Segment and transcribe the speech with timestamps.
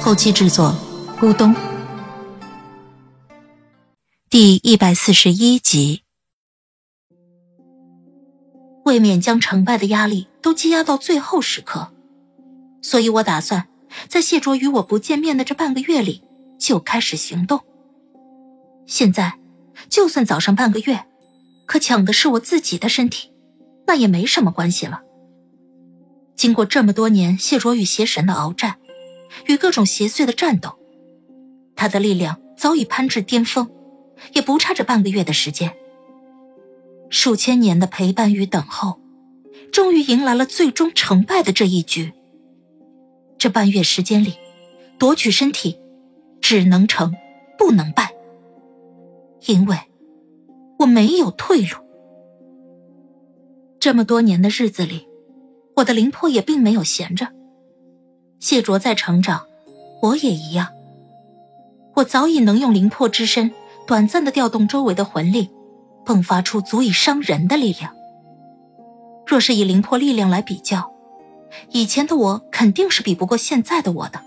[0.00, 0.74] 后期制作：
[1.18, 1.54] 咕咚。
[4.30, 6.02] 第一百四十一集，
[8.84, 11.90] 未免将成败的压力都积压到最后时刻，
[12.80, 13.68] 所以我打算。
[14.06, 16.22] 在谢卓与我不见面的这半个月里，
[16.58, 17.60] 就开始行动。
[18.86, 19.38] 现在，
[19.88, 21.06] 就算早上半个月，
[21.66, 23.32] 可抢的是我自己的身体，
[23.86, 25.00] 那也没什么关系了。
[26.36, 28.77] 经过这么多年谢卓与邪神的鏖战，
[29.46, 30.78] 与各种邪祟的战斗，
[31.76, 33.70] 他的力量早已攀至巅峰，
[34.34, 35.74] 也不差这半个月的时间。
[37.10, 39.00] 数千年的陪伴与等候，
[39.72, 42.12] 终于迎来了最终成败的这一局。
[43.38, 44.34] 这半月时间里，
[44.98, 45.78] 夺取身体，
[46.40, 47.14] 只能成，
[47.56, 48.12] 不能败。
[49.46, 49.78] 因为
[50.80, 51.78] 我没有退路。
[53.80, 55.06] 这么多年的日子里，
[55.76, 57.28] 我的灵魄也并没有闲着。
[58.40, 59.46] 谢卓在成长，
[60.00, 60.68] 我也一样。
[61.96, 63.52] 我早已能用灵魄之身，
[63.86, 65.50] 短暂的调动周围的魂力，
[66.04, 67.92] 迸发出足以伤人的力量。
[69.26, 70.92] 若是以灵魄力量来比较，
[71.70, 74.22] 以前的我肯定是比不过现在的我的，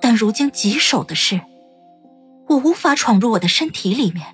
[0.00, 1.40] 但如今棘手的是，
[2.48, 4.26] 我无法闯入我的身体里面。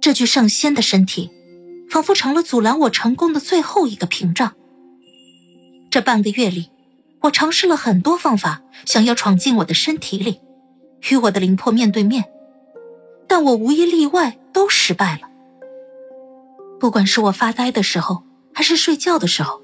[0.00, 1.30] 这具上仙的身体，
[1.90, 4.54] 仿佛成了阻拦我成功的最后一个屏障。
[5.90, 6.70] 这半个月里，
[7.22, 10.40] 我尝试了很多方法，想要闯进我的身体里，
[11.10, 12.24] 与我的灵魄面对面，
[13.26, 15.28] 但我无一例外都失败了。
[16.78, 18.22] 不管是我发呆的时候，
[18.54, 19.60] 还是睡觉的时候。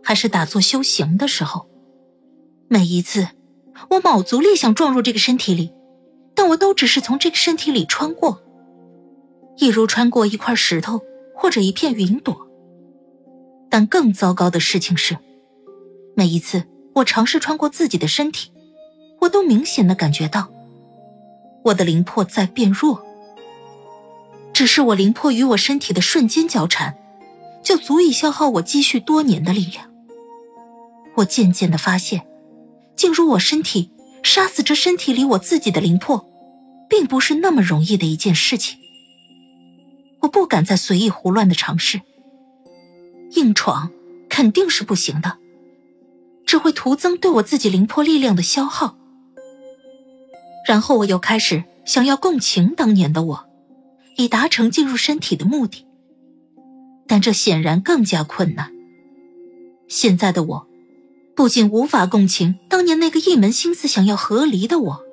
[0.00, 1.68] 还是打坐修行的时候，
[2.66, 3.28] 每一次
[3.90, 5.70] 我卯足力想撞入这个身体里，
[6.34, 8.40] 但我都只是从这个身体里穿过，
[9.58, 11.02] 一如穿过一块石头
[11.34, 12.48] 或者一片云朵。
[13.68, 15.18] 但更糟糕的事情是，
[16.18, 16.64] 每一次
[16.96, 18.50] 我尝试穿过自己的身体，
[19.20, 20.50] 我都明显的感觉到
[21.66, 23.06] 我的灵魄在变弱。
[24.52, 26.98] 只是我灵魄与我身体的瞬间交缠，
[27.62, 29.88] 就足以消耗我积蓄多年的力量。
[31.18, 32.26] 我渐渐的发现，
[32.96, 33.92] 进入我身体，
[34.24, 36.28] 杀死这身体里我自己的灵魄，
[36.88, 38.76] 并不是那么容易的一件事情。
[40.22, 42.00] 我不敢再随意胡乱的尝试，
[43.36, 43.92] 硬闯
[44.28, 45.38] 肯定是不行的，
[46.58, 48.96] 会徒增对我自己灵魄力量的消耗。
[50.66, 53.44] 然后我又开始想要共情当年的我，
[54.16, 55.86] 以达成进入身体的目的，
[57.06, 58.72] 但这显然更加困难。
[59.88, 60.68] 现在的我。
[61.34, 65.04] 不仅无法共情当年那个一门心思想要和离的我，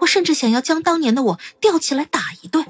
[0.00, 2.62] 我甚至想要将当年的我吊起来打一顿。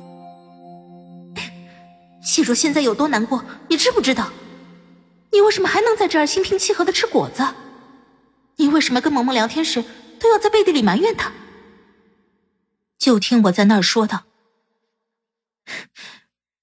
[2.22, 4.31] 谢卓现在有多难过，你知不知道？
[5.33, 7.43] 你为什么还能在这儿心平气和的吃果子？
[8.60, 9.82] 你为什么跟萌萌聊天时
[10.21, 11.32] 都要在背地里埋怨他？
[12.98, 14.26] 就听我在那儿说道：“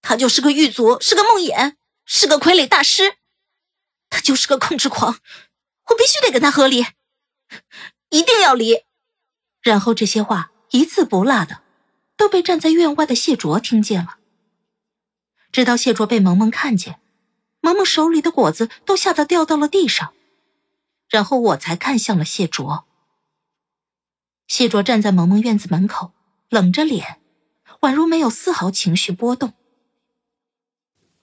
[0.04, 1.74] 他就是个狱卒，是个梦魇，
[2.06, 3.16] 是个傀儡大师，
[4.12, 5.18] 他就是个控制狂。”
[5.90, 6.86] 我必须得跟他和离，
[8.10, 8.84] 一定要离。
[9.62, 11.64] 然后这些话一字不落的
[12.16, 14.18] 都被站在院外的谢卓听见了。
[15.52, 17.00] 直到谢卓被萌萌看见，
[17.62, 20.14] 萌萌手里的果子都吓得掉到了地上，
[21.10, 22.86] 然后我才看向了谢卓。
[24.48, 26.12] 谢卓站在萌萌院子门口，
[26.50, 27.20] 冷着脸，
[27.82, 29.54] 宛如没有丝毫情绪波动。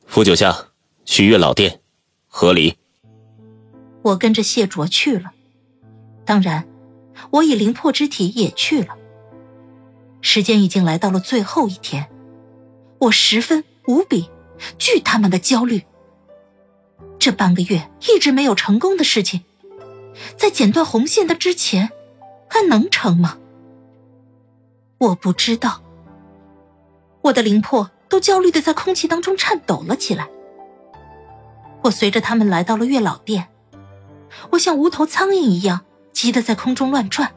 [0.06, 0.68] 扶九下，
[1.04, 1.80] 去月老店，
[2.26, 2.76] 和离。
[4.02, 5.32] 我跟着谢卓去了，
[6.26, 6.68] 当然，
[7.30, 8.96] 我以灵魄之体也去了。
[10.20, 12.10] 时间已经来到了最后一天，
[12.98, 14.30] 我十分无比
[14.78, 15.84] 巨他妈的焦虑。
[17.18, 19.44] 这半个月一直没有成功的事情，
[20.36, 21.90] 在剪断红线的之前，
[22.48, 23.38] 还能成吗？
[24.98, 25.82] 我不知道。
[27.22, 30.28] 我的灵魄都焦虑的在空气当中颤抖了起来。
[31.82, 33.48] 我随着他们来到了月老殿。
[34.50, 35.82] 我像无头苍蝇一样
[36.12, 37.32] 急得在空中乱转，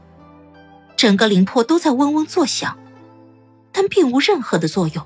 [0.95, 2.77] 整个灵魄都在嗡嗡作响，
[3.71, 5.05] 但并无任何的作用。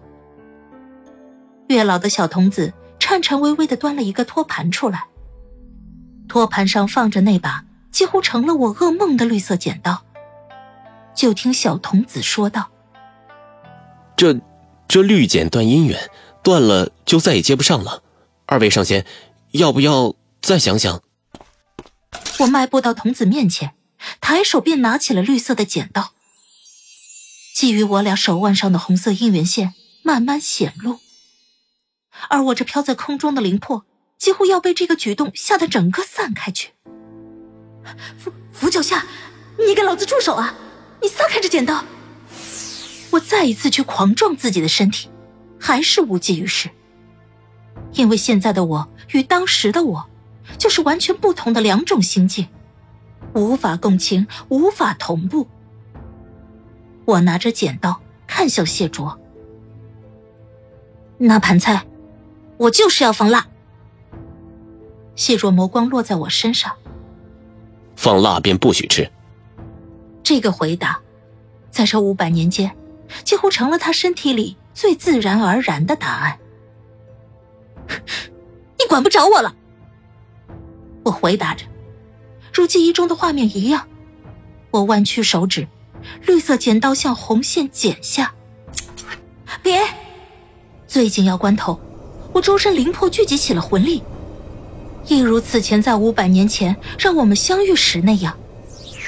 [1.67, 5.05] 月老的小童子颤颤巍巍的端了一个托盘出来，
[6.31, 10.05] 托盘上放着那把几乎成了我噩梦的绿色剪刀。
[11.13, 12.69] 就听小童子说道
[14.15, 14.39] ：“这，
[14.87, 16.09] 这绿剪断姻缘，
[16.41, 18.01] 断了就再也接不上了。
[18.45, 19.05] 二位上仙，
[19.51, 21.01] 要不要再想想？”
[22.39, 23.73] 我迈步到童子面前，
[24.21, 26.13] 抬手便拿起了绿色的剪刀。
[27.53, 31.01] 基于我俩手腕上的红色姻缘线慢慢显露，
[32.29, 33.85] 而我这飘在空中的灵魄
[34.21, 36.73] 几乎要被这个举动吓得整个散开去。
[38.19, 39.03] 扶扶九下，
[39.57, 40.53] 你给老子住手啊！
[41.01, 41.83] 你撒开这剪刀！
[43.09, 45.09] 我再一次去狂撞自己的身体，
[45.59, 46.69] 还是无济于事。
[47.93, 50.07] 因为现在的我与当时的我，
[50.55, 52.47] 就是完全不同的两种心境，
[53.33, 55.47] 无法共情，无法同步。
[57.05, 59.19] 我拿着剪刀看向谢卓，
[61.17, 61.87] 那盘菜，
[62.57, 63.47] 我就是要放辣。
[65.21, 66.75] 谢若眸光落在我身上，
[67.95, 69.07] 放辣便不许吃。
[70.23, 70.99] 这个回答，
[71.69, 72.75] 在这五百年间，
[73.23, 76.39] 几乎成了他身体里最自然而然的答案。
[78.79, 79.55] 你管不着我了，
[81.03, 81.65] 我回答着，
[82.51, 83.87] 如记忆中的画面一样，
[84.71, 85.67] 我弯曲手指，
[86.25, 88.33] 绿色剪刀向红线剪下。
[89.61, 89.83] 别！
[90.87, 91.79] 最紧要关头，
[92.33, 94.01] 我周身灵魄聚集起了魂力，
[95.07, 98.37] 一如此前在五百年前让我们相遇时那样，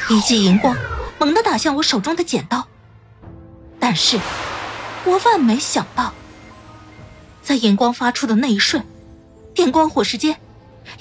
[0.09, 0.75] 一记银光。
[1.19, 2.67] 猛地打向我手中的剪刀，
[3.79, 4.19] 但是，
[5.05, 6.13] 我万没想到，
[7.41, 8.83] 在银光发出的那一瞬，
[9.53, 10.35] 电光火石间，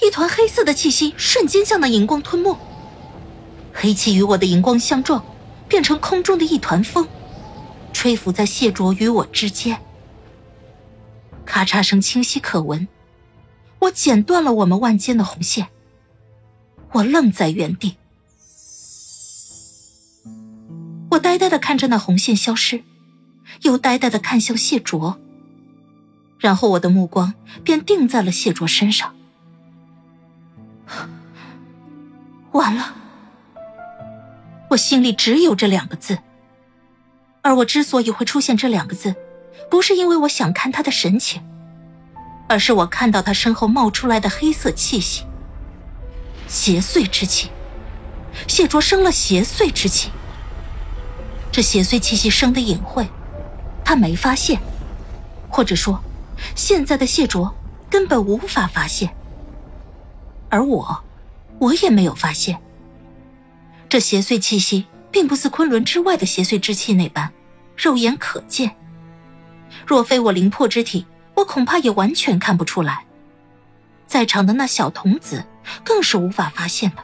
[0.01, 2.57] 一团黑色的气息瞬间将那荧光吞没，
[3.73, 5.21] 黑气与我的荧光相撞，
[5.67, 7.05] 变成空中的一团风，
[7.91, 9.77] 吹拂在谢卓与我之间，
[11.45, 12.87] 咔嚓声清晰可闻，
[13.83, 15.67] 我剪断了我们万间的红线，
[16.93, 17.97] 我愣在原地。
[21.11, 22.83] 我呆呆的看着那红线消失，
[23.61, 25.19] 又呆呆的看向谢卓，
[26.39, 27.33] 然后我的目光
[27.63, 29.13] 便定在了谢卓身上。
[32.51, 32.95] 完了，
[34.69, 36.19] 我心里只有这两个字。
[37.41, 39.13] 而我之所以会出现这两个字，
[39.69, 41.43] 不是因为我想看他的神情，
[42.53, 45.25] 而是我看到他身后冒出来的黑色气息，
[46.47, 47.49] 邪祟之气。
[48.47, 50.11] 谢卓生了邪祟之气。
[51.51, 53.07] 这邪祟气息生的隐晦，
[53.83, 54.61] 他没发现，
[55.49, 55.99] 或者说，
[56.53, 57.55] 现在的谢卓
[57.89, 59.15] 根本无法发现。
[60.49, 61.03] 而我，
[61.57, 62.59] 我也没有发现。
[63.89, 67.31] 这邪祟气息并不似昆仑之外的邪祟之气那般
[67.75, 68.75] 肉眼可见，
[69.87, 73.05] 若非我灵魄之体，我恐怕也完全看不出来。
[74.07, 75.45] 在场的那小童子
[75.83, 77.03] 更是无法发现的。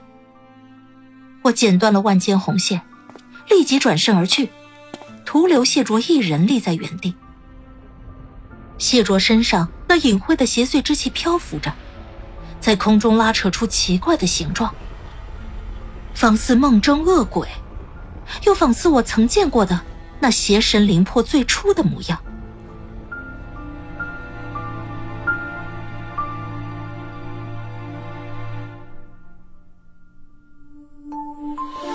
[1.44, 2.82] 我剪断了万间红线。
[3.50, 4.52] 立即转身而去，
[5.26, 7.16] 徒留谢卓一人立在原地。
[8.78, 11.74] 谢卓身上那隐晦的邪祟之气漂浮着，
[12.60, 14.72] 在空中拉扯出奇怪的形状，
[16.14, 17.48] 仿似梦中恶鬼，
[18.46, 19.82] 又仿似我曾见过的
[20.20, 22.22] 那邪神灵魄最初的模样。